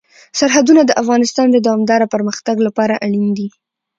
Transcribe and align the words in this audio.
سرحدونه 0.39 0.81
د 0.85 0.91
افغانستان 1.01 1.47
د 1.51 1.57
دوامداره 1.65 2.11
پرمختګ 2.13 2.55
لپاره 2.67 2.95
اړین 3.05 3.27
دي. 3.37 3.47